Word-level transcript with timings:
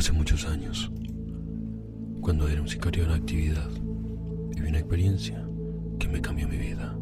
Hace 0.00 0.12
muchos 0.12 0.46
años, 0.46 0.90
cuando 2.22 2.48
era 2.48 2.62
un 2.62 2.68
sicario 2.68 3.04
en 3.04 3.10
actividad, 3.10 3.68
viví 3.68 4.66
una 4.66 4.78
experiencia 4.78 5.46
que 5.98 6.08
me 6.08 6.22
cambió 6.22 6.48
mi 6.48 6.56
vida. 6.56 6.96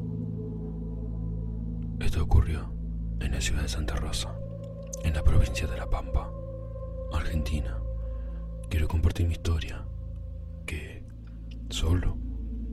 Esto 2.01 2.25
ocurrió 2.25 2.75
en 3.21 3.31
la 3.31 3.41
ciudad 3.41 3.63
de 3.63 3.69
Santa 3.69 3.95
Rosa, 3.95 4.35
en 5.05 5.15
la 5.15 5.23
provincia 5.23 5.69
de 5.69 5.77
La 5.77 5.89
Pampa, 5.89 6.29
Argentina. 7.13 7.79
Quiero 8.69 8.89
compartir 8.89 9.29
mi 9.29 9.35
historia, 9.35 9.85
que 10.67 11.05
solo 11.71 12.19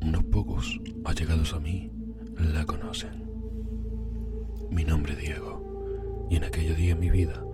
unos 0.01 0.23
pocos 0.23 0.81
allegados 1.03 1.53
a 1.53 1.59
mí 1.59 1.91
la 2.39 2.65
conocen. 2.65 3.29
Mi 4.71 4.85
nombre 4.85 5.13
es 5.13 5.19
Diego, 5.19 6.27
y 6.31 6.37
en 6.37 6.45
aquel 6.45 6.75
día 6.75 6.95
mi 6.95 7.11
vida 7.11 7.45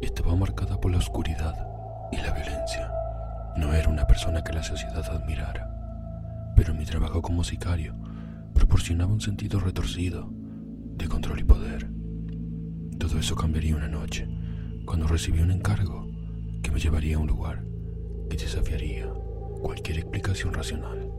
estaba 0.00 0.34
marcada 0.34 0.80
por 0.80 0.90
la 0.90 0.98
oscuridad 0.98 1.75
y 2.12 2.16
la 2.16 2.32
violencia. 2.32 2.90
No 3.56 3.72
era 3.72 3.88
una 3.88 4.06
persona 4.06 4.42
que 4.42 4.52
la 4.52 4.62
sociedad 4.62 5.04
admirara, 5.10 5.70
pero 6.54 6.74
mi 6.74 6.84
trabajo 6.84 7.22
como 7.22 7.44
sicario 7.44 7.94
proporcionaba 8.54 9.12
un 9.12 9.20
sentido 9.20 9.60
retorcido 9.60 10.30
de 10.96 11.08
control 11.08 11.40
y 11.40 11.44
poder. 11.44 11.90
Todo 12.98 13.18
eso 13.18 13.36
cambiaría 13.36 13.76
una 13.76 13.88
noche, 13.88 14.28
cuando 14.84 15.06
recibí 15.06 15.40
un 15.40 15.50
encargo 15.50 16.06
que 16.62 16.70
me 16.70 16.80
llevaría 16.80 17.16
a 17.16 17.20
un 17.20 17.26
lugar 17.26 17.64
que 18.30 18.36
desafiaría 18.36 19.06
cualquier 19.62 19.98
explicación 19.98 20.54
racional. 20.54 21.10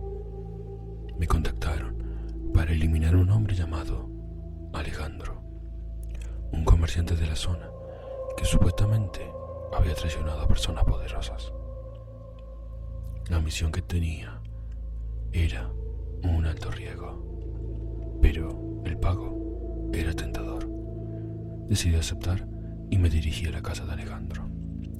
Me 1.19 1.27
contactaron 1.27 1.95
para 2.53 2.71
eliminar 2.71 3.13
a 3.13 3.17
un 3.17 3.29
hombre 3.29 3.55
llamado 3.55 4.09
Alejandro, 4.73 5.41
un 6.51 6.63
comerciante 6.63 7.15
de 7.15 7.27
la 7.27 7.35
zona 7.35 7.69
que 8.37 8.45
supuestamente 8.45 9.21
había 9.73 9.95
traicionado 9.95 10.41
a 10.41 10.47
personas 10.47 10.83
poderosas. 10.85 11.51
La 13.29 13.39
misión 13.39 13.71
que 13.71 13.81
tenía 13.81 14.41
era 15.31 15.69
un 16.23 16.45
alto 16.45 16.71
riesgo, 16.71 18.19
pero 18.21 18.81
el 18.85 18.97
pago 18.97 19.89
era 19.93 20.13
tentador. 20.13 20.67
Decidí 21.67 21.95
aceptar 21.95 22.47
y 22.89 22.97
me 22.97 23.09
dirigí 23.09 23.45
a 23.47 23.51
la 23.51 23.61
casa 23.61 23.85
de 23.85 23.93
Alejandro, 23.93 24.49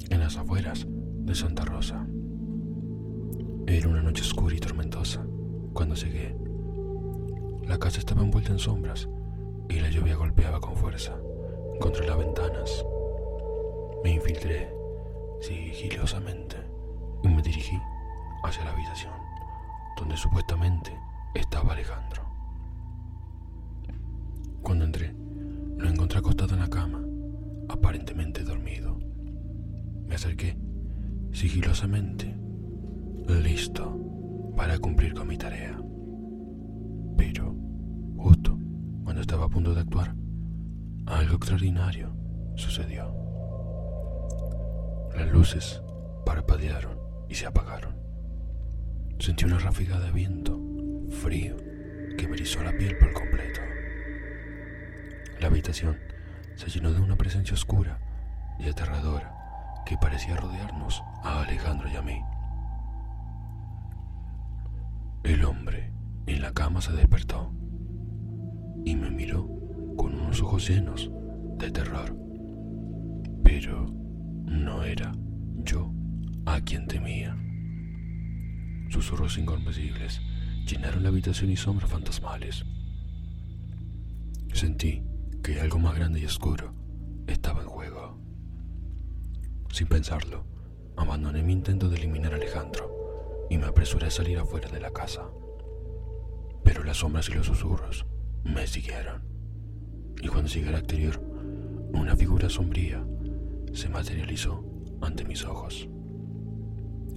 en 0.10 0.20
las 0.20 0.38
afueras 0.38 0.86
de 0.90 1.36
Santa 1.36 1.64
Rosa. 1.66 2.06
Era 3.66 3.88
una 3.88 4.02
noche 4.02 4.24
oscura 4.24 4.56
y 4.56 4.60
tormentosa 4.60 5.26
cuando 5.74 5.96
llegué. 5.96 6.36
La 7.66 7.78
casa 7.78 8.00
estaba 8.00 8.22
envuelta 8.22 8.52
en 8.52 8.60
sombras 8.60 9.08
y 9.70 9.80
la 9.80 9.90
lluvia 9.90 10.16
golpeaba 10.16 10.60
con 10.60 10.76
fuerza 10.76 11.18
contra 11.80 12.06
las 12.06 12.18
ventanas. 12.18 12.86
Me 14.08 14.14
infiltré 14.14 14.74
sigilosamente 15.42 16.56
y 17.24 17.28
me 17.28 17.42
dirigí 17.42 17.78
hacia 18.42 18.64
la 18.64 18.72
habitación 18.72 19.12
donde 19.98 20.16
supuestamente 20.16 20.98
estaba 21.36 21.74
Alejandro. 21.74 22.24
Cuando 24.62 24.86
entré, 24.86 25.14
lo 25.78 25.90
encontré 25.90 26.20
acostado 26.20 26.54
en 26.54 26.62
la 26.62 26.70
cama, 26.70 27.02
aparentemente 27.68 28.46
dormido. 28.46 28.98
Me 30.08 30.16
acerqué 30.16 30.58
sigilosamente, 31.34 32.34
listo 33.28 34.54
para 34.56 34.80
cumplir 34.80 35.16
con 35.16 35.28
mi 35.28 35.38
tarea. 35.38 35.78
Pero, 37.18 37.54
justo 38.16 38.58
cuando 39.04 39.20
estaba 39.20 39.48
a 39.48 39.50
punto 39.50 39.74
de 39.74 39.82
actuar, 39.82 40.16
algo 41.08 41.36
extraordinario 41.36 42.16
sucedió. 42.56 43.27
Las 45.18 45.32
luces 45.32 45.82
parpadearon 46.28 47.00
y 47.28 47.34
se 47.34 47.48
apagaron. 47.48 47.96
Sentí 49.18 49.46
una 49.46 49.58
ráfaga 49.58 50.00
de 50.00 50.12
viento 50.12 50.62
frío 51.10 51.58
que 52.16 52.28
me 52.28 52.36
erizó 52.36 52.62
la 52.62 52.72
piel 52.72 53.00
por 53.00 53.14
completo. 53.14 53.60
La 55.40 55.48
habitación 55.48 55.98
se 56.54 56.70
llenó 56.70 56.94
de 56.94 57.02
una 57.02 57.16
presencia 57.16 57.56
oscura 57.56 58.00
y 58.60 58.70
aterradora 58.70 59.34
que 59.88 59.98
parecía 59.98 60.38
rodearnos 60.38 61.02
a 61.24 61.42
Alejandro 61.42 61.90
y 61.90 61.96
a 61.96 62.04
mí. 62.04 62.22
El 65.24 65.44
hombre 65.46 65.92
en 66.28 66.44
la 66.44 66.54
cama 66.54 66.80
se 66.80 66.92
despertó 66.92 67.52
y 68.86 68.96
me 68.96 69.10
miró 69.10 69.48
con 69.98 70.14
unos 70.14 70.44
ojos 70.44 70.70
llenos 70.70 71.10
de 71.58 71.72
terror. 71.72 72.16
Pero 73.44 73.98
no 74.48 74.84
era 74.84 75.12
yo 75.64 75.92
a 76.46 76.62
quien 76.62 76.88
temía. 76.88 77.38
Susurros 78.90 79.38
inconmensibles 79.38 80.22
llenaron 80.66 81.04
la 81.04 81.10
habitación 81.10 81.52
y 81.52 81.58
sombras 81.58 81.92
fantasmales. 81.92 82.66
Sentí 84.54 85.04
que 85.44 85.60
algo 85.60 85.80
más 85.80 85.96
grande 85.96 86.22
y 86.22 86.26
oscuro 86.26 86.74
estaba 87.28 87.62
en 87.62 87.68
juego. 87.68 88.18
Sin 89.72 89.88
pensarlo, 89.88 90.46
abandoné 90.96 91.44
mi 91.44 91.54
intento 91.54 91.90
de 91.90 91.98
eliminar 91.98 92.34
a 92.34 92.38
Alejandro 92.38 93.46
y 93.50 93.58
me 93.58 93.66
apresuré 93.66 94.08
a 94.08 94.12
salir 94.12 94.40
afuera 94.40 94.70
de 94.70 94.80
la 94.80 94.92
casa. 94.92 95.30
Pero 96.64 96.84
las 96.84 96.98
sombras 96.98 97.30
y 97.30 97.34
los 97.34 97.46
susurros 97.46 98.06
me 98.44 98.66
siguieron. 98.66 99.22
Y 100.22 100.28
cuando 100.30 100.50
llegué 100.50 100.70
al 100.70 100.76
exterior, 100.76 101.22
una 101.94 102.16
figura 102.16 102.50
sombría 102.50 103.06
se 103.78 103.90
materializó 103.90 104.66
ante 105.02 105.24
mis 105.24 105.46
ojos. 105.46 105.88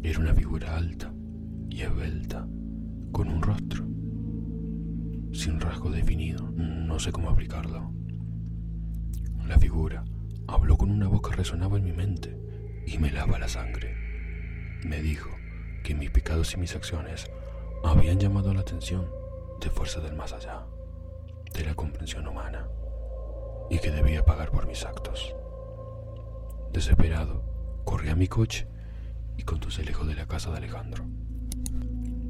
Era 0.03 0.19
una 0.19 0.35
figura 0.35 0.77
alta 0.77 1.11
y 1.71 1.81
esbelta, 1.81 2.47
con 3.13 3.29
un 3.29 3.41
rostro 3.41 3.87
sin 5.33 5.59
rasgo 5.59 5.91
definido, 5.91 6.51
no 6.55 6.99
sé 6.99 7.13
cómo 7.13 7.31
aplicarlo. 7.31 7.95
La 9.47 9.59
figura 9.59 10.05
habló 10.49 10.77
con 10.77 10.91
una 10.91 11.09
voz 11.09 11.23
que 11.23 11.35
resonaba 11.35 11.79
en 11.79 11.85
mi 11.85 11.93
mente 11.93 12.37
y 12.87 12.99
me 12.99 13.11
lava 13.11 13.39
la 13.39 13.49
sangre. 13.49 13.95
Me 14.85 15.01
dijo 15.01 15.31
que 15.83 15.95
mis 15.95 16.11
pecados 16.11 16.53
y 16.53 16.59
mis 16.59 16.77
acciones 16.77 17.31
habían 17.85 18.19
llamado 18.19 18.53
la 18.53 18.61
atención 18.61 19.09
de 19.63 19.71
fuerza 19.71 20.01
del 20.01 20.15
más 20.15 20.35
allá, 20.35 20.67
de 21.55 21.65
la 21.65 21.75
comprensión 21.75 22.29
humana, 22.29 22.69
y 23.71 23.79
que 23.79 23.91
debía 23.91 24.27
pagar 24.27 24.51
por 24.51 24.67
mis 24.67 24.85
actos. 24.85 25.35
Desesperado, 26.73 27.83
corrí 27.85 28.11
a 28.11 28.15
mi 28.15 28.29
coche 28.29 28.69
y 29.37 29.43
conduje 29.43 29.83
lejos 29.83 30.07
de 30.07 30.15
la 30.15 30.27
casa 30.27 30.51
de 30.51 30.59
Alejandro. 30.59 31.05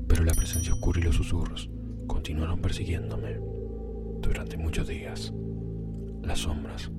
Pero 0.09 0.25
la 0.25 0.33
presencia 0.33 0.73
oscura 0.73 0.99
y 0.99 1.03
los 1.03 1.17
susurros 1.17 1.69
continuaron 2.07 2.61
persiguiéndome 2.61 3.39
durante 4.23 4.57
muchos 4.57 4.89
días. 4.89 5.33
Las 6.23 6.41
sombras 6.41 6.91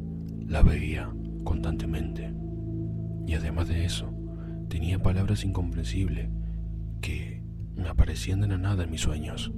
la 0.48 0.62
veía 0.62 1.12
constantemente 1.44 2.32
y 3.26 3.34
además 3.34 3.68
de 3.70 3.86
eso 3.86 4.14
tenía 4.70 5.02
palabras 5.02 5.44
incomprensibles 5.44 6.30
que 7.02 7.44
me 7.76 7.90
aparecían 7.90 8.42
de 8.42 8.48
la 8.50 8.58
nada 8.58 8.84
en 8.84 8.92
mis 8.92 9.02
sueños. 9.02 9.52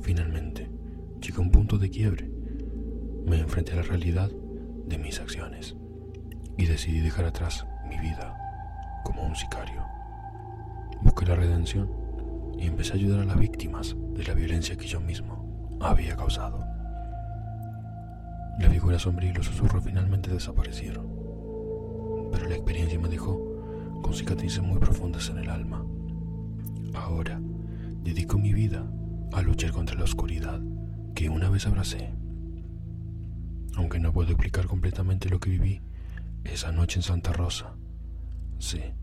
Finalmente, 0.00 0.68
llegué 1.20 1.36
a 1.36 1.40
un 1.40 1.50
punto 1.52 1.78
de 1.78 1.90
quiebre. 1.90 2.28
Me 3.24 3.38
enfrenté 3.38 3.72
a 3.72 3.76
la 3.76 3.82
realidad 3.82 4.32
de 4.92 4.98
mis 4.98 5.20
acciones 5.20 5.74
y 6.58 6.66
decidí 6.66 7.00
dejar 7.00 7.24
atrás 7.24 7.66
mi 7.88 7.98
vida 7.98 8.36
como 9.04 9.22
un 9.22 9.34
sicario. 9.34 9.82
Busqué 11.00 11.24
la 11.24 11.34
redención 11.34 11.90
y 12.58 12.66
empecé 12.66 12.92
a 12.92 12.96
ayudar 12.96 13.20
a 13.20 13.24
las 13.24 13.38
víctimas 13.38 13.96
de 14.12 14.22
la 14.22 14.34
violencia 14.34 14.76
que 14.76 14.86
yo 14.86 15.00
mismo 15.00 15.78
había 15.80 16.14
causado. 16.14 16.62
La 18.58 18.68
figura 18.68 18.98
sombría 18.98 19.30
y 19.30 19.32
los 19.32 19.46
susurros 19.46 19.82
finalmente 19.82 20.30
desaparecieron, 20.30 21.06
pero 22.30 22.46
la 22.46 22.56
experiencia 22.56 22.98
me 22.98 23.08
dejó 23.08 23.40
con 24.02 24.12
cicatrices 24.12 24.60
muy 24.60 24.78
profundas 24.78 25.30
en 25.30 25.38
el 25.38 25.48
alma. 25.48 25.86
Ahora 26.92 27.40
dedico 28.02 28.36
mi 28.36 28.52
vida 28.52 28.84
a 29.32 29.40
luchar 29.40 29.72
contra 29.72 29.96
la 29.96 30.04
oscuridad 30.04 30.60
que 31.14 31.30
una 31.30 31.48
vez 31.48 31.66
abracé. 31.66 32.12
Aunque 33.76 33.98
no 33.98 34.12
puedo 34.12 34.30
explicar 34.30 34.66
completamente 34.66 35.28
lo 35.28 35.40
que 35.40 35.50
viví 35.50 35.80
esa 36.44 36.72
noche 36.72 36.98
en 36.98 37.02
Santa 37.02 37.32
Rosa, 37.32 37.74
sé 38.58 38.94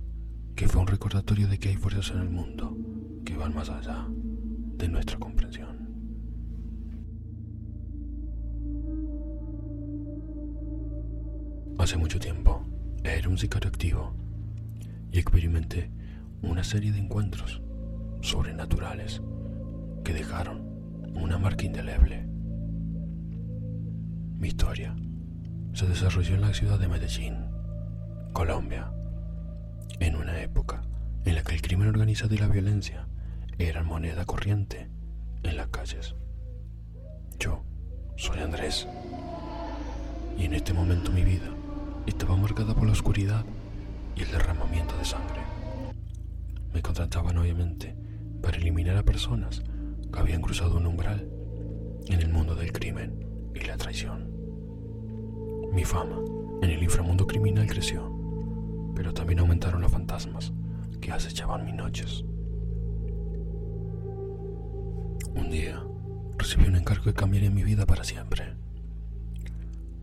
que 0.55 0.67
fue 0.67 0.81
un 0.81 0.87
recordatorio 0.87 1.47
de 1.47 1.57
que 1.57 1.69
hay 1.69 1.75
fuerzas 1.77 2.11
en 2.11 2.21
el 2.21 2.29
mundo 2.29 2.77
que 3.25 3.35
van 3.35 3.55
más 3.55 3.69
allá 3.69 4.05
de 4.09 4.87
nuestra 4.87 5.17
comprensión. 5.17 5.79
Hace 11.77 11.97
mucho 11.97 12.19
tiempo 12.19 12.65
era 13.03 13.29
un 13.29 13.37
sicario 13.37 13.69
activo 13.69 14.13
y 15.11 15.19
experimenté 15.19 15.89
una 16.41 16.63
serie 16.63 16.91
de 16.91 16.99
encuentros 16.99 17.61
sobrenaturales 18.21 19.21
que 20.03 20.13
dejaron 20.13 20.59
una 21.13 21.37
marca 21.37 21.65
indeleble. 21.65 22.28
Mi 24.39 24.47
historia 24.47 24.95
se 25.73 25.85
desarrolló 25.85 26.35
en 26.35 26.41
la 26.41 26.53
ciudad 26.53 26.79
de 26.79 26.87
Medellín, 26.87 27.35
Colombia, 28.31 28.89
en 29.99 30.15
una 30.15 30.41
época 30.41 30.81
en 31.25 31.35
la 31.35 31.43
que 31.43 31.55
el 31.55 31.61
crimen 31.61 31.89
organizado 31.89 32.33
y 32.33 32.37
la 32.37 32.47
violencia 32.47 33.05
eran 33.57 33.85
moneda 33.85 34.23
corriente 34.23 34.89
en 35.43 35.57
las 35.57 35.67
calles. 35.67 36.15
Yo 37.37 37.65
soy 38.15 38.39
Andrés 38.39 38.87
y 40.37 40.45
en 40.45 40.53
este 40.53 40.71
momento 40.71 41.11
mi 41.11 41.25
vida 41.25 41.49
estaba 42.05 42.37
marcada 42.37 42.73
por 42.73 42.85
la 42.85 42.93
oscuridad 42.93 43.43
y 44.15 44.21
el 44.21 44.31
derramamiento 44.31 44.97
de 44.97 45.03
sangre. 45.03 45.41
Me 46.73 46.81
contrataban 46.81 47.37
obviamente 47.37 47.93
para 48.41 48.55
eliminar 48.55 48.95
a 48.95 49.03
personas 49.03 49.63
que 50.13 50.19
habían 50.19 50.41
cruzado 50.41 50.77
un 50.77 50.85
umbral 50.85 51.27
en 52.07 52.21
el 52.21 52.29
mundo 52.29 52.55
del 52.55 52.71
crimen 52.71 53.27
y 53.53 53.65
la 53.65 53.75
traición. 53.75 54.28
Mi 55.71 55.85
fama 55.85 56.17
en 56.61 56.71
el 56.71 56.81
inframundo 56.81 57.27
criminal 57.27 57.67
creció, 57.67 58.11
pero 58.95 59.13
también 59.13 59.39
aumentaron 59.39 59.81
los 59.81 59.91
fantasmas 59.91 60.51
que 60.99 61.11
acechaban 61.11 61.63
mis 61.63 61.75
noches. 61.75 62.25
Un 65.35 65.49
día 65.51 65.83
recibí 66.37 66.65
un 66.65 66.75
encargo 66.75 67.03
que 67.03 67.13
cambiaría 67.13 67.51
mi 67.51 67.63
vida 67.63 67.85
para 67.85 68.03
siempre. 68.03 68.55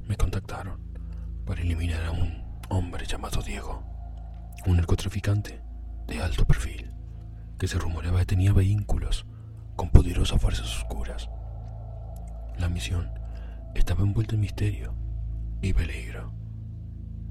Me 0.06 0.16
contactaron 0.16 0.78
para 1.44 1.60
eliminar 1.60 2.04
a 2.06 2.12
un 2.12 2.44
hombre 2.69 3.04
llamado 3.04 3.42
Diego, 3.42 3.82
un 4.66 4.76
narcotraficante 4.76 5.60
de 6.06 6.22
alto 6.22 6.46
perfil, 6.46 6.92
que 7.58 7.66
se 7.66 7.78
rumoreaba 7.78 8.20
que 8.20 8.26
tenía 8.26 8.52
vehículos 8.52 9.26
con 9.74 9.90
poderosas 9.90 10.40
fuerzas 10.40 10.66
oscuras. 10.76 11.28
La 12.56 12.69
misión 12.69 13.10
estaba 13.74 14.04
envuelta 14.04 14.36
en 14.36 14.40
misterio 14.40 15.06
y 15.62 15.73
peligro, 15.73 16.32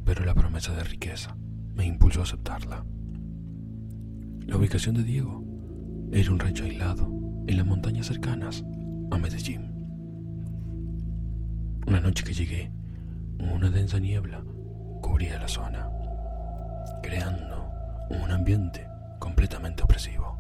pero 0.04 0.25
la 0.25 0.33
promesa 0.33 0.74
de 0.74 0.83
riqueza 0.83 1.36
me 1.74 1.86
impulsó 1.86 2.22
a 2.22 2.24
aceptarla. 2.24 2.86
La 4.48 4.57
ubicación 4.57 4.95
de 4.95 5.04
Diego 5.04 5.44
era 6.12 6.31
un 6.31 6.39
rancho 6.39 6.63
aislado 6.63 7.10
en 7.48 7.57
las 7.57 7.66
montañas 7.66 8.07
cercanas 8.07 8.63
a 9.12 9.18
Medellín. 9.18 9.72
Una 11.88 12.00
noche 12.00 12.24
que 12.24 12.33
llegué, 12.33 12.72
una 13.39 13.69
densa 13.69 14.00
niebla 14.00 14.44
cubría 15.01 15.39
la 15.39 15.48
zona, 15.48 15.89
creando 17.04 17.69
un 18.10 18.31
ambiente 18.31 18.88
completamente 19.19 19.83
opresivo. 19.83 20.38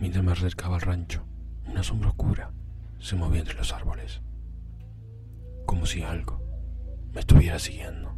Mientras 0.00 0.24
me 0.24 0.32
acercaba 0.32 0.76
al 0.76 0.82
rancho, 0.82 1.24
una 1.68 1.82
sombra 1.82 2.08
oscura 2.08 2.50
se 2.98 3.16
movía 3.16 3.40
entre 3.40 3.54
los 3.56 3.72
árboles, 3.72 4.20
como 5.72 5.86
si 5.86 6.02
algo 6.02 6.38
me 7.14 7.20
estuviera 7.20 7.58
siguiendo. 7.58 8.14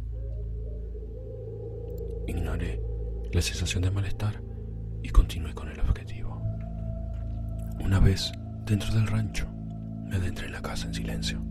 Ignoré 2.27 2.81
la 3.31 3.41
sensación 3.41 3.81
de 3.81 3.91
malestar 3.91 4.41
y 5.01 5.07
continué 5.07 5.53
con 5.53 5.69
el 5.69 5.79
objetivo. 5.79 6.41
Una 7.79 8.01
vez 8.01 8.33
dentro 8.65 8.93
del 8.93 9.07
rancho, 9.07 9.47
me 10.05 10.17
adentré 10.17 10.47
en 10.47 10.51
la 10.51 10.61
casa 10.61 10.87
en 10.87 10.93
silencio. 10.93 11.41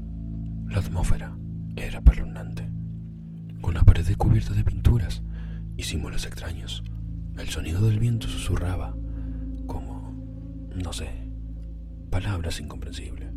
La 0.69 0.81
atmósfera 0.81 1.39
era 1.75 2.01
espeluznante, 2.01 2.69
con 3.63 3.73
las 3.73 3.85
paredes 3.85 4.19
cubiertas 4.19 4.57
de 4.57 4.65
pinturas 4.65 5.23
y 5.79 5.85
símbolos 5.85 6.27
extraños. 6.27 6.85
El 7.39 7.49
sonido 7.49 7.81
del 7.81 7.99
viento 7.99 8.29
susurraba 8.29 8.95
como, 9.67 10.13
no 10.75 10.93
sé, 10.93 11.09
palabras 12.11 12.61
incomprensibles, 12.61 13.33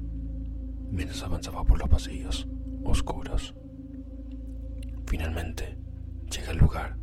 mientras 0.92 1.24
avanzaba 1.24 1.64
por 1.64 1.80
los 1.80 1.88
pasillos 1.88 2.46
oscuros. 2.84 3.54
Finalmente, 5.06 5.78
llegué 6.32 6.48
al 6.50 6.58
lugar 6.58 6.98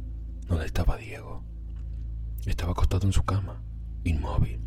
donde 0.46 0.66
estaba 0.66 0.96
Diego. 0.96 1.42
Estaba 2.46 2.72
acostado 2.72 3.06
en 3.06 3.12
su 3.12 3.24
cama, 3.24 3.62
inmóvil, 4.04 4.60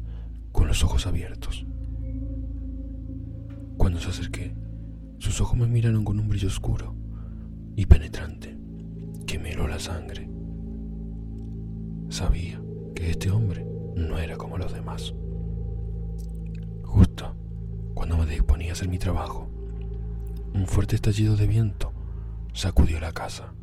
con 0.51 0.67
los 0.67 0.83
ojos 0.83 1.05
abiertos. 1.05 1.65
Cuando 3.77 3.99
se 3.99 4.09
acerqué, 4.09 4.55
sus 5.19 5.39
ojos 5.41 5.57
me 5.57 5.67
miraron 5.67 6.03
con 6.03 6.19
un 6.19 6.27
brillo 6.27 6.47
oscuro 6.47 6.95
y 7.75 7.85
penetrante 7.85 8.57
que 9.25 9.37
me 9.37 9.51
heló 9.51 9.67
la 9.67 9.79
sangre. 9.79 10.27
Sabía 12.09 12.61
que 12.95 13.11
este 13.11 13.29
hombre 13.29 13.65
no 13.95 14.17
era 14.17 14.37
como 14.37 14.57
los 14.57 14.73
demás. 14.73 15.13
Justo 16.83 17.35
cuando 17.93 18.17
me 18.17 18.25
disponía 18.25 18.69
a 18.69 18.73
hacer 18.73 18.87
mi 18.87 18.97
trabajo, 18.97 19.49
un 20.57 20.65
fuerte 20.65 20.95
estallido 20.95 21.35
de 21.35 21.45
viento 21.45 21.93
sacudió 22.51 22.99
la 22.99 23.11
casa, 23.11 23.53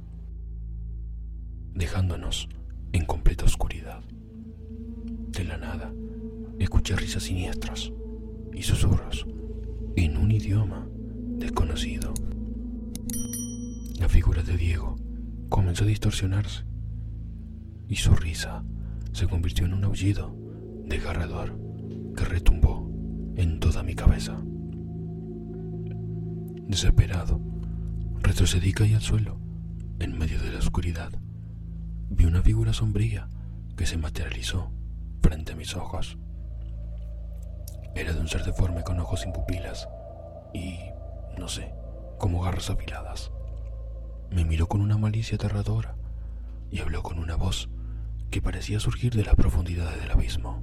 dejándonos 1.74 2.48
en 2.92 3.04
completa 3.04 3.44
oscuridad. 3.44 4.00
De 5.30 5.42
la 5.42 5.56
nada, 5.56 5.92
escuché 6.60 6.94
risas 6.94 7.24
siniestras 7.24 7.90
y 8.52 8.62
susurros 8.62 9.26
en 9.96 10.16
un 10.16 10.30
idioma 10.30 10.86
desconocido. 11.36 12.14
La 13.98 14.08
figura 14.08 14.44
de 14.44 14.56
Diego 14.56 14.94
comenzó 15.48 15.82
a 15.82 15.88
distorsionarse 15.88 16.62
y 17.88 17.96
su 17.96 18.14
risa 18.14 18.62
se 19.10 19.26
convirtió 19.26 19.66
en 19.66 19.74
un 19.74 19.82
aullido 19.82 20.36
desgarrador 20.86 21.58
que 22.16 22.24
retumbó 22.24 22.88
en 23.34 23.58
toda 23.58 23.82
mi 23.82 23.96
cabeza. 23.96 24.40
Desesperado, 26.68 27.40
retrocedí 28.20 28.72
caí 28.72 28.94
al 28.94 29.02
suelo, 29.02 29.38
en 29.98 30.16
medio 30.16 30.40
de 30.40 30.50
la 30.50 30.58
oscuridad. 30.58 31.12
Vi 32.08 32.24
una 32.24 32.42
figura 32.42 32.72
sombría 32.72 33.28
que 33.76 33.84
se 33.84 33.98
materializó 33.98 34.72
frente 35.20 35.52
a 35.52 35.56
mis 35.56 35.76
ojos. 35.76 36.16
Era 37.94 38.14
de 38.14 38.20
un 38.20 38.28
ser 38.28 38.44
deforme 38.44 38.82
con 38.82 38.98
ojos 38.98 39.20
sin 39.20 39.32
pupilas 39.32 39.86
y, 40.54 40.78
no 41.38 41.48
sé, 41.48 41.72
como 42.18 42.40
garras 42.40 42.70
afiladas. 42.70 43.30
Me 44.30 44.46
miró 44.46 44.66
con 44.66 44.80
una 44.80 44.96
malicia 44.96 45.36
aterradora 45.36 45.96
y 46.70 46.80
habló 46.80 47.02
con 47.02 47.18
una 47.18 47.36
voz 47.36 47.68
que 48.30 48.40
parecía 48.40 48.80
surgir 48.80 49.14
de 49.14 49.24
las 49.24 49.36
profundidades 49.36 50.00
del 50.00 50.10
abismo. 50.10 50.62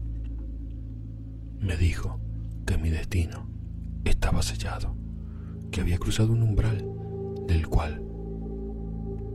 Me 1.60 1.78
dijo 1.78 2.20
que 2.66 2.78
mi 2.78 2.90
destino 2.90 3.48
estaba 4.04 4.42
sellado, 4.42 4.96
que 5.72 5.82
había 5.82 5.98
cruzado 5.98 6.34
un 6.34 6.44
umbral 6.44 6.86
del 7.48 7.68
cual 7.68 8.04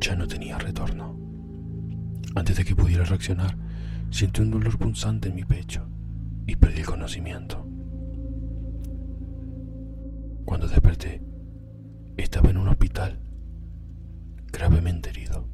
ya 0.01 0.15
no 0.15 0.29
tenía 0.29 0.59
retorno. 0.59 1.19
Antes 2.35 2.57
de 2.57 2.65
que 2.65 2.77
pudiera 2.77 3.05
reaccionar, 3.05 3.57
sentí 4.11 4.43
un 4.43 4.51
dolor 4.51 4.79
punzante 4.79 5.29
en 5.29 5.35
mi 5.35 5.45
pecho 5.45 5.89
y 6.47 6.57
perdí 6.57 6.81
el 6.81 6.87
conocimiento. 6.87 7.67
Cuando 10.45 10.69
desperté, 10.69 11.23
estaba 12.17 12.51
en 12.51 12.59
un 12.59 12.69
hospital, 12.69 13.19
gravemente 14.53 15.11
herido. 15.11 15.49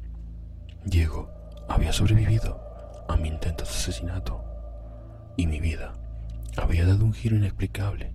Diego 0.85 1.29
había 1.67 1.93
sobrevivido 1.93 2.59
a 3.07 3.15
mi 3.17 3.29
intento 3.29 3.63
de 3.63 3.69
asesinato 3.69 4.43
y 5.37 5.47
mi 5.47 5.59
vida 5.59 5.93
había 6.57 6.85
dado 6.85 7.05
un 7.05 7.13
giro 7.13 7.35
inexplicable. 7.35 8.13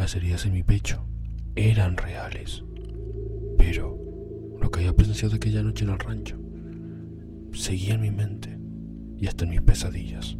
Las 0.00 0.16
heridas 0.16 0.46
en 0.46 0.54
mi 0.54 0.62
pecho 0.62 1.04
eran 1.54 1.98
reales, 1.98 2.64
pero 3.58 3.98
lo 4.58 4.70
que 4.70 4.80
había 4.80 4.96
presenciado 4.96 5.36
aquella 5.36 5.62
noche 5.62 5.84
en 5.84 5.90
el 5.90 5.98
rancho 5.98 6.38
seguía 7.52 7.96
en 7.96 8.00
mi 8.00 8.10
mente 8.10 8.58
y 9.18 9.26
hasta 9.26 9.44
en 9.44 9.50
mis 9.50 9.60
pesadillas. 9.60 10.38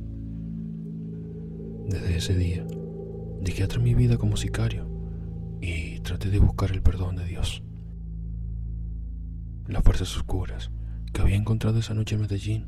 Desde 1.91 2.17
ese 2.17 2.35
día, 2.39 2.67
dejé 3.43 3.65
atrás 3.65 3.85
mi 3.85 3.93
vida 3.93 4.17
como 4.17 4.39
sicario 4.39 4.89
y 5.61 6.01
traté 6.01 6.31
de 6.31 6.39
buscar 6.39 6.71
el 6.71 6.81
perdón 6.81 7.17
de 7.17 7.27
Dios. 7.27 7.63
Las 9.69 9.85
fuerzas 9.85 10.17
oscuras 10.17 10.71
que 11.13 11.21
había 11.21 11.37
encontrado 11.37 11.81
esa 11.81 11.93
noche 11.93 12.15
en 12.15 12.23
Medellín, 12.23 12.67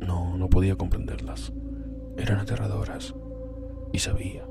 no, 0.00 0.36
no 0.36 0.50
podía 0.50 0.76
comprenderlas. 0.76 1.54
Eran 2.18 2.40
aterradoras 2.40 3.14
y 3.94 4.00
sabía 4.00 4.44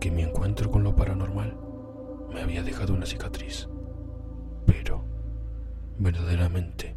que 0.00 0.10
mi 0.10 0.22
encuentro 0.22 0.70
con 0.70 0.84
lo 0.84 0.94
paranormal 0.94 1.56
me 2.32 2.42
había 2.42 2.62
dejado 2.62 2.94
una 2.94 3.06
cicatriz, 3.06 3.68
pero 4.66 5.04
verdaderamente 5.98 6.94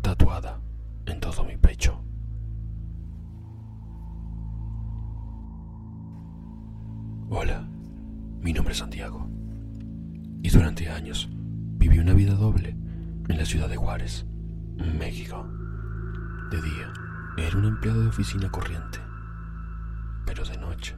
tatuada 0.00 0.60
en 1.06 1.20
todo 1.20 1.44
mi 1.44 1.56
pecho. 1.56 2.00
Hola, 7.30 7.66
mi 8.40 8.52
nombre 8.52 8.72
es 8.72 8.78
Santiago 8.78 9.28
y 10.42 10.50
durante 10.50 10.88
años 10.88 11.28
viví 11.32 11.98
una 11.98 12.14
vida 12.14 12.34
doble 12.34 12.76
en 13.28 13.36
la 13.36 13.44
ciudad 13.44 13.68
de 13.68 13.76
Juárez, 13.76 14.26
México. 14.76 15.44
De 16.50 16.62
día 16.62 16.92
era 17.36 17.58
un 17.58 17.64
empleado 17.64 18.02
de 18.02 18.08
oficina 18.08 18.48
corriente, 18.50 19.00
pero 20.26 20.44
de 20.44 20.56
noche 20.58 20.94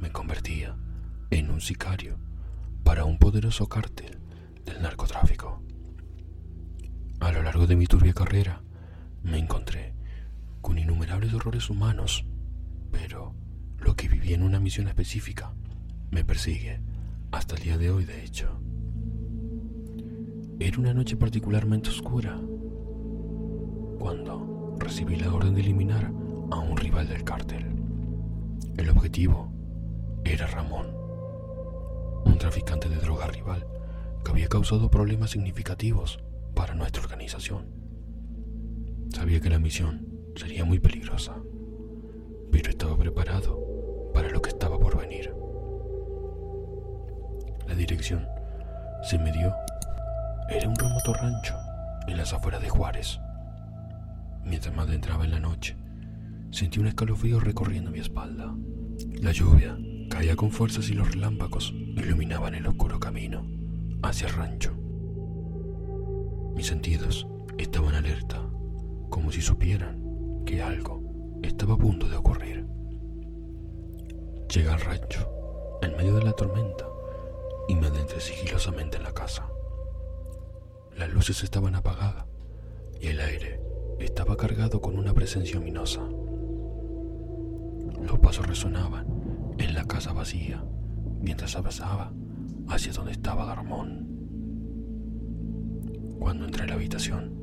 me 0.00 0.10
convertía 0.10 0.76
en 1.30 1.50
un 1.50 1.60
sicario 1.60 2.18
para 2.82 3.04
un 3.04 3.18
poderoso 3.18 3.68
cártel 3.68 4.18
del 4.64 4.82
narcotráfico. 4.82 5.62
A 7.20 7.30
lo 7.32 7.42
largo 7.42 7.66
de 7.66 7.76
mi 7.76 7.86
turbia 7.86 8.14
carrera 8.14 8.62
me 9.22 9.38
encontré 9.38 9.94
con 10.62 10.78
innumerables 10.78 11.34
horrores 11.34 11.68
humanos, 11.68 12.24
pero 12.90 13.34
lo 13.78 13.94
que 13.94 14.08
viví 14.08 14.32
en 14.32 14.42
una 14.42 14.58
misión 14.58 14.88
específica 14.88 15.52
me 16.10 16.24
persigue 16.24 16.80
hasta 17.30 17.56
el 17.56 17.62
día 17.62 17.78
de 17.78 17.90
hoy, 17.90 18.04
de 18.04 18.24
hecho. 18.24 18.60
Era 20.58 20.78
una 20.78 20.94
noche 20.94 21.16
particularmente 21.16 21.90
oscura 21.90 22.38
cuando 23.98 24.76
recibí 24.78 25.16
la 25.16 25.32
orden 25.32 25.54
de 25.54 25.60
eliminar 25.60 26.10
a 26.50 26.58
un 26.58 26.76
rival 26.76 27.06
del 27.08 27.22
cártel. 27.22 27.66
El 28.76 28.88
objetivo 28.90 29.59
era 30.24 30.46
Ramón, 30.46 30.88
un 32.24 32.38
traficante 32.38 32.88
de 32.88 32.96
droga 32.96 33.26
rival 33.26 33.66
que 34.24 34.30
había 34.30 34.48
causado 34.48 34.90
problemas 34.90 35.30
significativos 35.30 36.20
para 36.54 36.74
nuestra 36.74 37.02
organización. 37.02 37.66
Sabía 39.12 39.40
que 39.40 39.50
la 39.50 39.58
misión 39.58 40.06
sería 40.36 40.64
muy 40.64 40.78
peligrosa, 40.78 41.36
pero 42.50 42.70
estaba 42.70 42.96
preparado 42.96 44.10
para 44.14 44.30
lo 44.30 44.40
que 44.42 44.50
estaba 44.50 44.78
por 44.78 44.98
venir. 44.98 45.34
La 47.66 47.74
dirección 47.74 48.26
se 49.02 49.18
me 49.18 49.32
dio. 49.32 49.54
Era 50.48 50.68
un 50.68 50.76
remoto 50.76 51.14
rancho 51.14 51.54
en 52.06 52.16
las 52.16 52.32
afueras 52.32 52.60
de 52.60 52.68
Juárez. 52.68 53.20
Mientras 54.44 54.74
me 54.74 54.82
adentraba 54.82 55.24
en 55.24 55.30
la 55.30 55.40
noche, 55.40 55.76
sentí 56.50 56.80
un 56.80 56.88
escalofrío 56.88 57.40
recorriendo 57.40 57.90
mi 57.90 58.00
espalda. 58.00 58.52
La 59.20 59.32
lluvia 59.32 59.76
caía 60.10 60.36
con 60.36 60.50
fuerzas 60.50 60.90
y 60.90 60.94
los 60.94 61.14
relámpagos 61.14 61.72
iluminaban 61.72 62.54
el 62.54 62.66
oscuro 62.66 63.00
camino 63.00 63.46
hacia 64.02 64.26
el 64.26 64.34
rancho. 64.34 64.74
Mis 66.54 66.66
sentidos 66.66 67.26
estaban 67.56 67.94
alerta, 67.94 68.42
como 69.08 69.32
si 69.32 69.40
supieran 69.40 70.42
que 70.44 70.60
algo 70.60 71.00
estaba 71.42 71.74
a 71.74 71.78
punto 71.78 72.08
de 72.08 72.16
ocurrir. 72.16 72.66
Llegué 74.52 74.68
al 74.68 74.80
rancho, 74.80 75.30
en 75.80 75.96
medio 75.96 76.16
de 76.16 76.24
la 76.24 76.32
tormenta, 76.32 76.86
y 77.68 77.76
me 77.76 77.86
adentré 77.86 78.20
sigilosamente 78.20 78.96
en 78.96 79.04
la 79.04 79.12
casa. 79.12 79.48
Las 80.98 81.08
luces 81.10 81.42
estaban 81.44 81.76
apagadas 81.76 82.26
y 83.00 83.06
el 83.06 83.20
aire 83.20 83.60
estaba 84.00 84.36
cargado 84.36 84.80
con 84.80 84.98
una 84.98 85.14
presencia 85.14 85.58
ominosa. 85.58 86.02
Los 88.02 88.18
pasos 88.18 88.46
resonaban 88.46 89.19
en 89.64 89.74
la 89.74 89.84
casa 89.84 90.12
vacía 90.12 90.64
mientras 91.20 91.54
avanzaba 91.56 92.12
hacia 92.68 92.92
donde 92.92 93.12
estaba 93.12 93.44
Garmón. 93.44 94.08
Cuando 96.18 96.44
entré 96.44 96.64
en 96.64 96.70
la 96.70 96.76
habitación, 96.76 97.42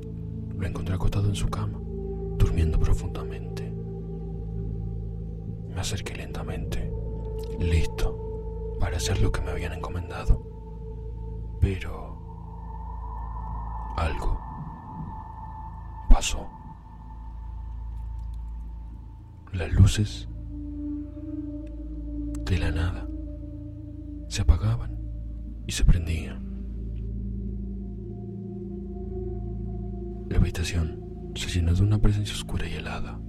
lo 0.57 0.65
encontré 0.65 0.95
acostado 0.95 1.27
en 1.27 1.35
su 1.35 1.47
cama, 1.47 1.79
durmiendo 2.37 2.79
profundamente. 2.79 3.71
Me 5.69 5.79
acerqué 5.79 6.15
lentamente, 6.15 6.91
listo 7.59 8.77
para 8.79 8.97
hacer 8.97 9.21
lo 9.21 9.31
que 9.31 9.41
me 9.41 9.51
habían 9.51 9.73
encomendado. 9.73 10.43
Pero 11.59 12.17
algo 13.97 14.39
pasó. 16.09 16.47
Las 19.53 19.71
luces 19.71 20.27
de 22.49 22.59
la 22.59 22.71
nada 22.71 23.05
se 24.29 24.41
apagaban 24.41 24.97
y 25.65 25.71
se 25.73 25.83
prendían. 25.83 26.45
La 30.29 30.37
habitación 30.37 31.31
se 31.35 31.49
llenó 31.49 31.73
de 31.73 31.83
una 31.83 31.99
presencia 31.99 32.33
oscura 32.33 32.67
y 32.67 32.73
helada. 32.73 33.19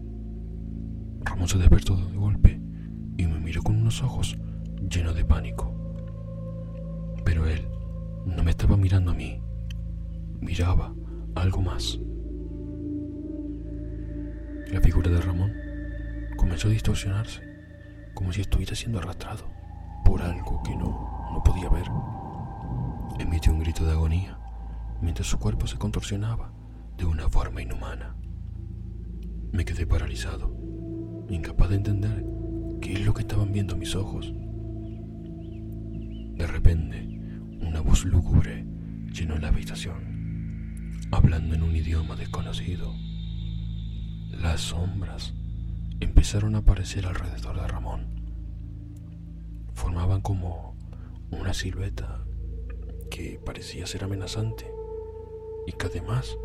Ramón 1.24 1.48
se 1.48 1.58
despertó 1.58 1.96
de 1.96 2.16
golpe 2.16 2.60
y 3.16 3.26
me 3.26 3.40
miró 3.40 3.62
con 3.62 3.76
unos 3.76 4.02
ojos 4.02 4.38
llenos 4.88 5.16
de 5.16 5.24
pánico. 5.24 5.74
Pero 7.24 7.46
él 7.48 7.66
no 8.24 8.44
me 8.44 8.52
estaba 8.52 8.76
mirando 8.76 9.10
a 9.10 9.14
mí, 9.14 9.40
miraba 10.40 10.94
algo 11.34 11.60
más. 11.60 11.98
La 14.72 14.80
figura 14.80 15.10
de 15.10 15.20
Ramón 15.20 15.52
comenzó 16.36 16.68
a 16.68 16.72
distorsionarse, 16.72 17.47
como 18.14 18.32
si 18.32 18.40
estuviera 18.40 18.74
siendo 18.74 18.98
arrastrado 18.98 19.48
por 20.04 20.22
algo 20.22 20.62
que 20.62 20.74
no, 20.74 21.30
no 21.32 21.42
podía 21.44 21.68
ver. 21.68 21.86
Emitió 23.18 23.52
un 23.52 23.60
grito 23.60 23.84
de 23.84 23.92
agonía 23.92 24.38
mientras 25.00 25.28
su 25.28 25.38
cuerpo 25.38 25.66
se 25.66 25.78
contorsionaba 25.78 26.52
de 26.96 27.04
una 27.04 27.28
forma 27.28 27.62
inhumana. 27.62 28.16
Me 29.52 29.64
quedé 29.64 29.86
paralizado, 29.86 30.54
incapaz 31.28 31.70
de 31.70 31.76
entender 31.76 32.24
qué 32.80 32.94
es 32.94 33.06
lo 33.06 33.14
que 33.14 33.22
estaban 33.22 33.52
viendo 33.52 33.76
mis 33.76 33.94
ojos. 33.94 34.32
De 36.34 36.46
repente, 36.46 37.06
una 37.60 37.80
voz 37.80 38.04
lúgubre 38.04 38.66
llenó 39.12 39.38
la 39.38 39.48
habitación, 39.48 41.00
hablando 41.10 41.54
en 41.54 41.62
un 41.62 41.74
idioma 41.74 42.16
desconocido. 42.16 42.94
Las 44.30 44.60
sombras 44.60 45.34
empezaron 46.00 46.54
a 46.54 46.58
aparecer 46.58 47.06
alrededor 47.06 47.60
de 47.60 47.68
Ramón. 47.68 48.06
Formaban 49.74 50.20
como 50.20 50.76
una 51.30 51.54
silueta 51.54 52.24
que 53.10 53.40
parecía 53.44 53.86
ser 53.86 54.04
amenazante 54.04 54.70
y 55.66 55.72
que 55.72 55.86
además 55.86 56.36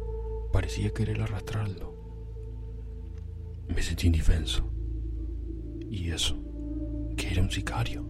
parecía 0.52 0.92
querer 0.92 1.22
arrastrarlo. 1.22 1.94
Me 3.68 3.82
sentí 3.82 4.08
indefenso. 4.08 4.70
Y 5.90 6.12
eso, 6.12 6.38
que 7.18 7.32
era 7.32 7.42
un 7.42 7.52
sicario. 7.52 8.06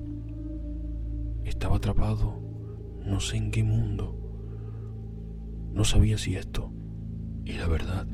Estaba 1.43 1.77
atrapado 1.77 2.43
no 3.05 3.19
sé 3.19 3.37
en 3.37 3.51
qué 3.51 3.63
mundo. 3.63 4.17
No 5.73 5.83
sabía 5.83 6.17
si 6.17 6.35
esto 6.35 6.71
era 7.45 7.67
verdad 7.67 8.07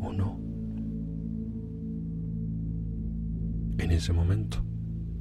o 0.00 0.12
no. 0.12 0.45
En 3.78 3.90
ese 3.90 4.12
momento, 4.12 4.64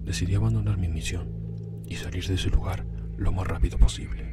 decidí 0.03 0.33
abandonar 0.35 0.77
mi 0.77 0.87
misión 0.87 1.83
y 1.85 1.95
salir 1.95 2.25
de 2.25 2.35
ese 2.35 2.49
lugar 2.49 2.85
lo 3.17 3.33
más 3.33 3.45
rápido 3.45 3.77
posible. 3.77 4.23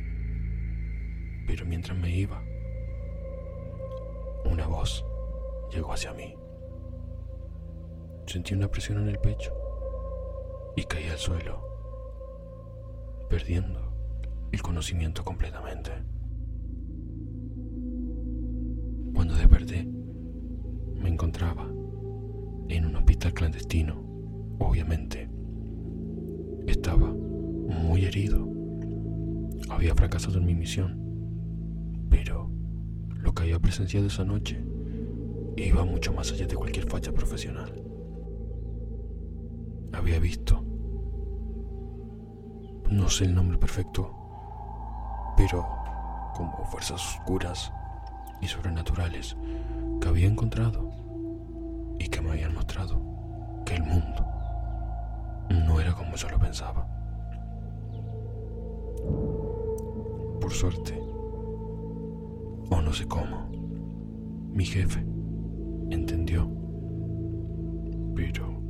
Pero 1.47 1.67
mientras 1.67 1.99
me 1.99 2.15
iba, 2.15 2.41
una 4.45 4.67
voz 4.69 5.05
llegó 5.73 5.93
hacia 5.93 6.13
mí. 6.13 6.35
Sentí 8.27 8.55
una 8.55 8.69
presión 8.69 9.03
en 9.03 9.09
el 9.09 9.19
pecho 9.19 9.53
y 10.77 10.85
caí 10.85 11.09
al 11.09 11.19
suelo, 11.19 11.61
perdiendo 13.29 13.93
el 14.53 14.63
conocimiento 14.63 15.25
completamente. 15.25 15.91
Cuando 19.15 19.35
desperté, 19.35 19.85
me 19.85 21.09
encontraba 21.09 21.65
en 22.69 22.87
un 22.87 22.97
hospital 22.97 23.35
clandestino 23.35 24.12
Obviamente, 24.59 25.29
estaba 26.67 27.09
muy 27.09 28.05
herido. 28.05 28.49
Había 29.69 29.95
fracasado 29.95 30.39
en 30.39 30.47
mi 30.47 30.55
misión, 30.55 30.99
pero 32.11 32.51
lo 33.09 33.33
que 33.33 33.45
había 33.45 33.59
presenciado 33.59 34.07
esa 34.07 34.25
noche 34.25 34.65
iba 35.57 35.85
mucho 35.85 36.13
más 36.13 36.33
allá 36.33 36.47
de 36.47 36.57
cualquier 36.57 36.89
facha 36.89 37.13
profesional. 37.13 37.73
Había 39.93 40.19
visto, 40.19 40.65
no 42.91 43.09
sé 43.09 43.25
el 43.25 43.35
nombre 43.35 43.59
perfecto, 43.59 44.15
pero 45.37 45.67
como 46.35 46.65
fuerzas 46.67 47.19
oscuras 47.19 47.73
y 48.41 48.47
sobrenaturales 48.47 49.37
que 50.01 50.09
había 50.09 50.27
encontrado 50.27 50.91
y 51.99 52.09
que 52.09 52.21
me 52.21 52.31
habían 52.31 52.55
mostrado 52.55 53.03
que 53.65 53.77
el 53.77 53.83
mundo 53.85 54.32
era 55.83 55.93
como 55.95 56.17
yo 56.17 56.29
lo 56.29 56.39
pensaba. 56.39 56.87
Por 60.41 60.53
suerte, 60.53 60.99
o 62.71 62.81
no 62.81 62.93
sé 62.93 63.07
cómo, 63.07 63.51
mi 64.53 64.65
jefe 64.65 65.05
entendió. 65.91 66.49
Pero 68.15 68.63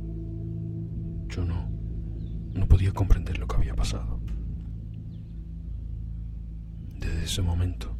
yo 1.27 1.45
no, 1.45 1.69
no 2.53 2.67
podía 2.67 2.91
comprender 2.91 3.37
lo 3.37 3.47
que 3.47 3.57
había 3.57 3.75
pasado. 3.75 4.19
Desde 6.99 7.25
ese 7.25 7.41
momento, 7.41 7.95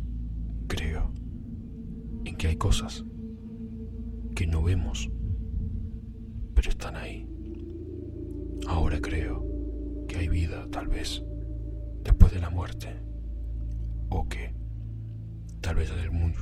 creo 0.67 1.11
en 2.25 2.35
que 2.35 2.47
hay 2.47 2.55
cosas 2.55 3.05
que 4.35 4.47
no 4.47 4.63
vemos, 4.63 5.09
Creo 9.01 9.45
que 10.07 10.17
hay 10.17 10.27
vida, 10.27 10.67
tal 10.71 10.87
vez, 10.87 11.23
después 12.03 12.31
de 12.31 12.39
la 12.39 12.49
muerte. 12.49 12.99
o 14.09 14.27
que, 14.29 14.53
tal 15.61 15.75
vez 15.75 15.89
del 15.95 16.11
mundo, 16.11 16.39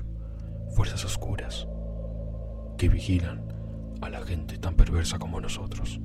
fuerzas 0.76 1.06
oscuras 1.06 1.68
que 2.78 2.90
vigilan 2.90 3.46
a 4.02 4.10
la 4.10 4.22
gente 4.22 4.58
tan 4.58 4.76
perversa 4.76 5.18
como 5.20 5.40
nosotros. 5.40 6.02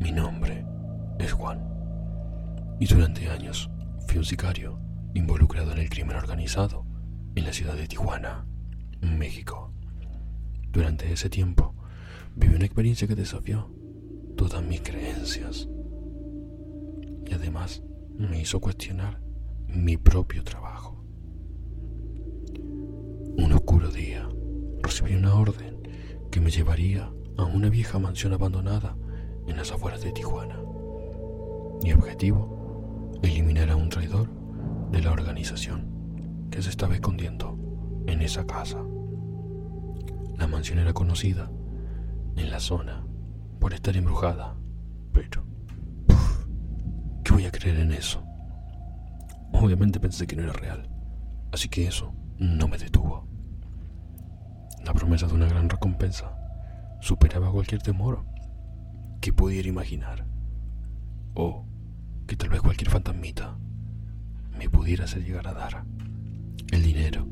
Mi 0.00 0.10
nombre 0.10 0.66
es 1.20 1.32
Juan 1.32 1.62
y 2.80 2.86
durante 2.86 3.28
años 3.28 3.70
fui 4.08 4.18
un 4.18 4.24
sicario 4.24 4.80
involucrado 5.14 5.70
en 5.70 5.78
el 5.78 5.88
crimen 5.88 6.16
organizado 6.16 6.84
en 7.36 7.44
la 7.44 7.52
ciudad 7.52 7.74
de 7.74 7.86
Tijuana, 7.86 8.44
México. 9.00 9.72
Durante 10.72 11.12
ese 11.12 11.30
tiempo 11.30 11.76
viví 12.38 12.54
una 12.54 12.64
experiencia 12.64 13.08
que 13.08 13.14
desafió 13.14 13.70
todas 14.36 14.64
mis 14.64 14.80
creencias 14.80 15.68
y 17.26 17.34
además 17.34 17.82
me 18.16 18.40
hizo 18.40 18.60
cuestionar 18.60 19.20
mi 19.66 19.96
propio 19.96 20.44
trabajo. 20.44 21.04
Un 23.36 23.52
oscuro 23.52 23.90
día 23.90 24.28
recibí 24.82 25.14
una 25.14 25.34
orden 25.34 25.78
que 26.30 26.40
me 26.40 26.50
llevaría 26.50 27.12
a 27.36 27.44
una 27.44 27.68
vieja 27.68 27.98
mansión 27.98 28.32
abandonada 28.32 28.96
en 29.46 29.56
las 29.56 29.72
afueras 29.72 30.02
de 30.02 30.12
Tijuana. 30.12 30.60
Mi 31.82 31.92
objetivo, 31.92 33.18
eliminar 33.22 33.70
a 33.70 33.76
un 33.76 33.88
traidor 33.88 34.28
de 34.90 35.02
la 35.02 35.12
organización 35.12 36.48
que 36.50 36.62
se 36.62 36.70
estaba 36.70 36.94
escondiendo 36.94 37.58
en 38.06 38.22
esa 38.22 38.46
casa. 38.46 38.82
La 40.36 40.46
mansión 40.46 40.78
era 40.78 40.92
conocida 40.92 41.50
en 42.38 42.50
la 42.50 42.60
zona 42.60 43.04
por 43.58 43.74
estar 43.74 43.96
embrujada, 43.96 44.54
pero 45.12 45.44
¿qué 47.24 47.32
voy 47.32 47.46
a 47.46 47.50
creer 47.50 47.80
en 47.80 47.92
eso? 47.92 48.22
Obviamente 49.52 49.98
pensé 49.98 50.26
que 50.26 50.36
no 50.36 50.42
era 50.42 50.52
real, 50.52 50.88
así 51.52 51.68
que 51.68 51.86
eso 51.86 52.12
no 52.38 52.68
me 52.68 52.78
detuvo. 52.78 53.26
La 54.84 54.92
promesa 54.92 55.26
de 55.26 55.34
una 55.34 55.48
gran 55.48 55.68
recompensa 55.68 56.32
superaba 57.00 57.50
cualquier 57.50 57.82
temor 57.82 58.24
que 59.20 59.32
pudiera 59.32 59.68
imaginar, 59.68 60.26
o 61.34 61.64
que 62.26 62.36
tal 62.36 62.50
vez 62.50 62.60
cualquier 62.60 62.90
fantasmita 62.90 63.58
me 64.56 64.68
pudiera 64.68 65.04
hacer 65.04 65.24
llegar 65.24 65.48
a 65.48 65.54
dar. 65.54 65.84
El 66.70 66.82
dinero 66.82 67.26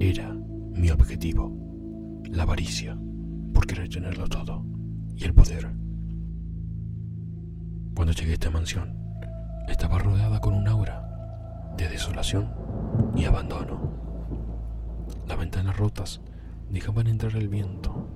era 0.00 0.32
mi 0.32 0.90
objetivo, 0.90 1.52
la 2.30 2.42
avaricia 2.42 2.98
querer 3.76 3.90
tenerlo 3.90 4.26
todo 4.26 4.64
y 5.14 5.24
el 5.24 5.34
poder. 5.34 5.70
Cuando 7.94 8.14
llegué 8.14 8.30
a 8.30 8.34
esta 8.34 8.50
mansión, 8.50 8.96
estaba 9.68 9.98
rodeada 9.98 10.40
con 10.40 10.54
un 10.54 10.66
aura 10.66 11.74
de 11.76 11.86
desolación 11.86 12.54
y 13.14 13.26
abandono. 13.26 15.04
Las 15.28 15.38
ventanas 15.38 15.76
rotas 15.76 16.22
dejaban 16.70 17.06
entrar 17.06 17.36
el 17.36 17.48
viento. 17.48 18.08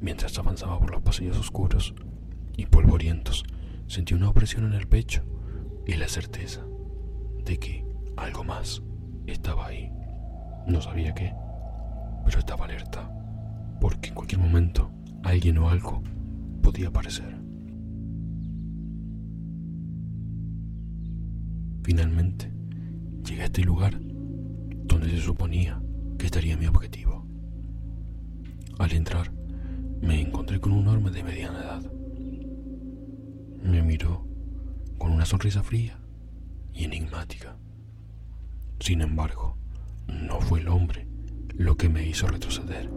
Mientras 0.00 0.38
avanzaba 0.38 0.78
por 0.78 0.90
los 0.90 1.00
pasillos 1.00 1.38
oscuros 1.38 1.94
y 2.54 2.66
polvorientos, 2.66 3.44
sentí 3.86 4.12
una 4.12 4.28
opresión 4.28 4.66
en 4.66 4.74
el 4.74 4.88
pecho 4.88 5.22
y 5.86 5.94
la 5.94 6.08
certeza 6.08 6.66
de 7.46 7.58
que 7.58 7.86
algo 8.18 8.44
más 8.44 8.82
estaba 9.26 9.68
ahí. 9.68 9.90
No 10.66 10.82
sabía 10.82 11.14
qué, 11.14 11.32
pero 12.26 12.40
estaba 12.40 12.64
alerta, 12.64 13.08
porque 13.80 14.08
en 14.08 14.14
cualquier 14.16 14.40
momento 14.40 14.90
alguien 15.22 15.58
o 15.58 15.70
algo 15.70 16.02
podía 16.60 16.88
aparecer. 16.88 17.38
Finalmente, 21.84 22.52
llegué 23.24 23.42
a 23.42 23.44
este 23.44 23.62
lugar 23.62 24.00
donde 24.00 25.08
se 25.10 25.20
suponía 25.20 25.80
que 26.18 26.26
estaría 26.26 26.56
mi 26.56 26.66
objetivo. 26.66 27.24
Al 28.80 28.90
entrar, 28.90 29.30
me 30.02 30.20
encontré 30.20 30.58
con 30.58 30.72
un 30.72 30.88
hombre 30.88 31.12
de 31.12 31.22
mediana 31.22 31.60
edad. 31.60 31.92
Me 33.62 33.82
miró 33.82 34.26
con 34.98 35.12
una 35.12 35.26
sonrisa 35.26 35.62
fría 35.62 35.96
y 36.74 36.86
enigmática. 36.86 37.56
Sin 38.80 39.00
embargo, 39.00 39.56
no 40.08 40.40
fue 40.40 40.58
el 40.58 40.66
hombre 40.66 41.06
lo 41.56 41.76
que 41.76 41.88
me 41.88 42.06
hizo 42.06 42.26
retroceder, 42.26 42.90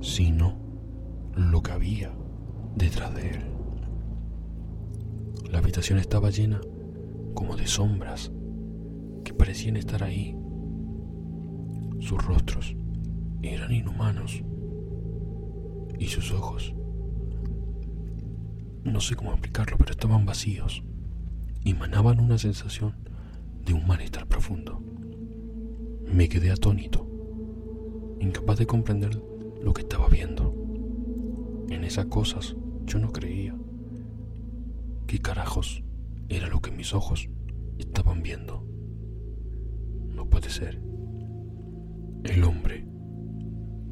sino 0.00 0.58
lo 1.34 1.62
que 1.62 1.72
había 1.72 2.12
detrás 2.76 3.14
de 3.14 3.30
él. 3.30 3.44
La 5.50 5.58
habitación 5.58 5.98
estaba 5.98 6.30
llena 6.30 6.60
como 7.34 7.56
de 7.56 7.66
sombras 7.66 8.32
que 9.24 9.34
parecían 9.34 9.76
estar 9.76 10.02
ahí. 10.02 10.36
Sus 11.98 12.24
rostros 12.24 12.74
eran 13.42 13.72
inhumanos 13.72 14.42
y 15.98 16.06
sus 16.06 16.32
ojos, 16.32 16.74
no 18.84 19.00
sé 19.00 19.14
cómo 19.14 19.32
explicarlo, 19.32 19.76
pero 19.76 19.90
estaban 19.90 20.24
vacíos, 20.24 20.82
emanaban 21.64 22.20
una 22.20 22.38
sensación 22.38 22.94
de 23.66 23.74
un 23.74 23.86
malestar 23.86 24.26
profundo. 24.26 24.82
Me 26.06 26.28
quedé 26.28 26.50
atónito, 26.50 27.09
incapaz 28.20 28.58
de 28.58 28.66
comprender 28.66 29.20
lo 29.62 29.72
que 29.72 29.82
estaba 29.82 30.08
viendo. 30.08 30.54
En 31.70 31.84
esas 31.84 32.06
cosas 32.06 32.54
yo 32.84 32.98
no 32.98 33.10
creía. 33.12 33.56
¿Qué 35.06 35.18
carajos 35.18 35.82
era 36.28 36.48
lo 36.48 36.60
que 36.60 36.70
mis 36.70 36.94
ojos 36.94 37.28
estaban 37.78 38.22
viendo? 38.22 38.64
No 40.14 40.28
puede 40.28 40.50
ser. 40.50 40.80
El 42.24 42.44
hombre 42.44 42.86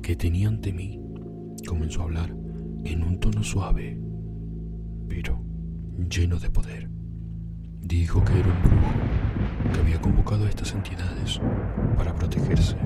que 0.02 0.14
tenía 0.14 0.48
ante 0.48 0.72
mí 0.72 1.00
comenzó 1.66 2.02
a 2.02 2.04
hablar 2.04 2.36
en 2.84 3.02
un 3.02 3.18
tono 3.18 3.42
suave, 3.42 3.98
pero 5.08 5.42
lleno 6.08 6.38
de 6.38 6.50
poder. 6.50 6.90
Dijo 7.80 8.22
que 8.24 8.38
era 8.38 8.48
un 8.48 8.62
brujo 8.62 9.72
que 9.72 9.80
había 9.80 10.00
convocado 10.00 10.44
a 10.44 10.48
estas 10.48 10.74
entidades 10.74 11.40
para 11.96 12.14
protegerse 12.14 12.76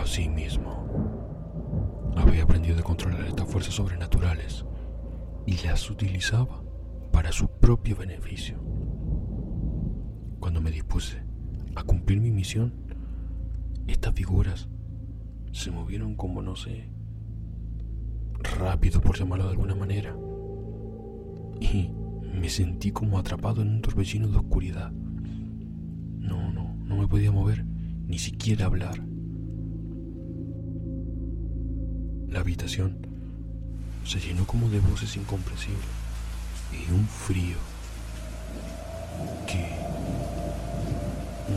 a 0.00 0.06
sí 0.06 0.28
mismo. 0.28 2.12
Había 2.16 2.44
aprendido 2.44 2.78
a 2.78 2.82
controlar 2.82 3.26
estas 3.26 3.48
fuerzas 3.48 3.74
sobrenaturales 3.74 4.64
y 5.46 5.56
las 5.66 5.90
utilizaba 5.90 6.62
para 7.12 7.32
su 7.32 7.48
propio 7.48 7.96
beneficio. 7.96 8.58
Cuando 10.40 10.60
me 10.60 10.70
dispuse 10.70 11.22
a 11.74 11.82
cumplir 11.82 12.20
mi 12.20 12.30
misión, 12.30 12.74
estas 13.86 14.14
figuras 14.14 14.68
se 15.52 15.70
movieron 15.70 16.14
como 16.14 16.42
no 16.42 16.56
sé, 16.56 16.88
rápido 18.58 19.00
por 19.00 19.18
llamarlo 19.18 19.44
de 19.44 19.50
alguna 19.50 19.74
manera. 19.74 20.16
Y 21.60 21.90
me 22.34 22.48
sentí 22.48 22.90
como 22.90 23.18
atrapado 23.18 23.62
en 23.62 23.68
un 23.68 23.82
torbellino 23.82 24.28
de 24.28 24.36
oscuridad. 24.36 24.90
No, 24.90 26.52
no, 26.52 26.74
no 26.84 26.96
me 26.96 27.08
podía 27.08 27.32
mover, 27.32 27.64
ni 27.64 28.18
siquiera 28.18 28.66
hablar. 28.66 29.15
La 32.36 32.42
habitación 32.42 32.94
se 34.04 34.20
llenó 34.20 34.46
como 34.46 34.68
de 34.68 34.78
voces 34.78 35.16
incomprensibles 35.16 35.88
y 36.70 36.92
un 36.92 37.08
frío 37.08 37.56
que, 39.46 39.66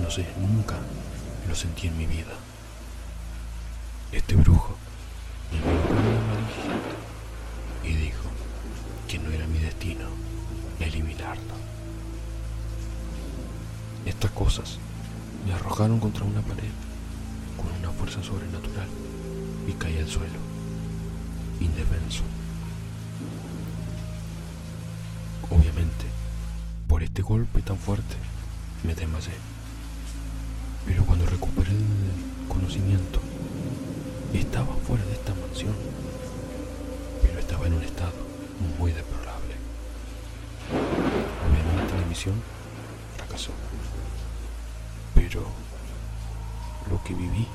no 0.01 0.09
sé, 0.09 0.25
nunca 0.39 0.77
lo 1.49 1.53
sentí 1.53 1.87
en 1.87 1.97
mi 1.97 2.05
vida. 2.05 2.31
Este 4.13 4.35
brujo 4.35 4.77
me 5.51 5.57
miró 5.59 5.81
y 7.83 8.01
dijo 8.01 8.29
que 9.09 9.19
no 9.19 9.31
era 9.31 9.45
mi 9.47 9.59
destino 9.59 10.07
eliminarlo. 10.79 11.55
Estas 14.05 14.31
cosas 14.31 14.79
me 15.45 15.51
arrojaron 15.51 15.99
contra 15.99 16.23
una 16.23 16.39
pared 16.41 16.71
con 17.57 17.67
una 17.79 17.91
fuerza 17.91 18.23
sobrenatural 18.23 18.87
y 19.67 19.73
caí 19.73 19.97
al 19.97 20.07
suelo, 20.07 20.48
indefenso. 21.59 22.23
Obviamente, 25.49 26.05
por 26.87 27.03
este 27.03 27.21
golpe 27.21 27.61
tan 27.61 27.77
fuerte, 27.77 28.15
me 28.83 28.95
desmayé. 28.95 29.33
Pero 30.85 31.05
cuando 31.05 31.25
recuperé 31.25 31.71
el 31.71 32.47
conocimiento, 32.47 33.19
estaba 34.33 34.75
fuera 34.87 35.03
de 35.05 35.13
esta 35.13 35.33
mansión, 35.35 35.75
pero 37.21 37.39
estaba 37.39 37.67
en 37.67 37.73
un 37.73 37.83
estado 37.83 38.13
muy 38.79 38.91
deplorable. 38.91 39.55
Obviamente 40.69 41.99
la 41.99 42.07
misión 42.07 42.35
fracasó, 43.17 43.51
pero 45.15 45.43
lo 46.89 47.03
que 47.03 47.13
viví 47.13 47.47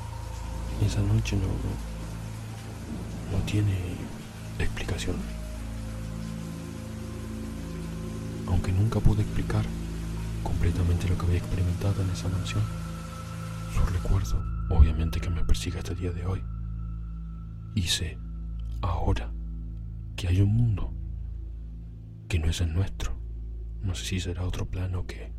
esa 0.85 1.01
noche 1.01 1.35
no, 1.37 1.47
no, 1.47 3.37
no 3.37 3.43
tiene 3.45 3.94
explicación. 4.63 5.15
aunque 8.47 8.71
nunca 8.71 8.99
pude 8.99 9.21
explicar 9.21 9.65
completamente 10.43 11.07
lo 11.09 11.17
que 11.17 11.25
había 11.25 11.37
experimentado 11.39 12.01
en 12.01 12.09
esa 12.11 12.29
mansión. 12.29 12.63
Su 13.73 13.85
recuerdo, 13.91 14.43
obviamente 14.69 15.19
que 15.19 15.29
me 15.29 15.43
persigue 15.43 15.79
hasta 15.79 15.91
el 15.91 15.99
día 15.99 16.11
de 16.11 16.25
hoy. 16.25 16.43
Y 17.73 17.83
sé, 17.83 18.17
ahora, 18.81 19.31
que 20.15 20.27
hay 20.27 20.41
un 20.41 20.53
mundo 20.53 20.93
que 22.29 22.39
no 22.39 22.47
es 22.47 22.61
el 22.61 22.73
nuestro. 22.73 23.19
No 23.81 23.95
sé 23.95 24.05
si 24.05 24.19
será 24.19 24.43
otro 24.43 24.65
plano 24.67 25.01
o 25.01 25.05
qué, 25.07 25.33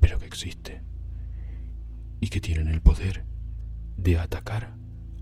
pero 0.00 0.18
que 0.18 0.26
existe. 0.26 0.82
Y 2.20 2.28
que 2.28 2.40
tienen 2.40 2.68
el 2.68 2.80
poder 2.80 3.24
de 3.96 4.18
atacar 4.18 4.74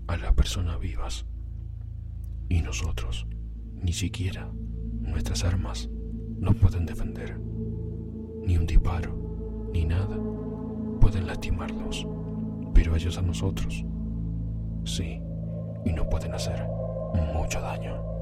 a 0.07 0.17
las 0.17 0.33
personas 0.33 0.79
vivas. 0.79 1.25
Y 2.53 2.61
nosotros, 2.61 3.25
ni 3.81 3.93
siquiera 3.93 4.47
nuestras 5.01 5.43
armas, 5.43 5.89
nos 6.37 6.55
pueden 6.55 6.85
defender. 6.85 7.39
Ni 7.39 8.57
un 8.57 8.67
disparo, 8.67 9.69
ni 9.73 9.85
nada, 9.85 10.19
pueden 11.01 11.25
lastimarlos. 11.25 12.05
Pero 12.75 12.95
ellos 12.95 13.17
a 13.17 13.23
nosotros, 13.23 13.83
sí, 14.83 15.19
y 15.83 15.93
nos 15.93 16.05
pueden 16.05 16.35
hacer 16.35 16.63
mucho 17.33 17.59
daño. 17.59 18.12